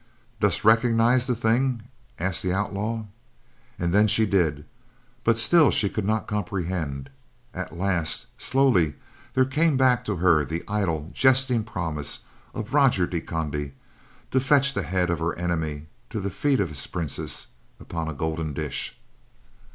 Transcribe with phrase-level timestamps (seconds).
[0.39, 1.83] "Dost recognize the thing?"
[2.17, 3.03] asked the outlaw.
[3.77, 4.65] And then she did;
[5.23, 7.11] but still she could not comprehend.
[7.53, 8.95] At last, slowly,
[9.35, 12.21] there came back to her the idle, jesting promise
[12.55, 13.73] of Roger de Conde
[14.31, 17.49] to fetch the head of her enemy to the feet of his princess,
[17.79, 18.99] upon a golden dish.